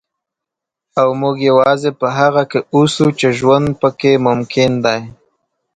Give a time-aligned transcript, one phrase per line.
[0.99, 5.01] او موږ یوازې په هغه کې اوسو چې ژوند پکې ممکن دی.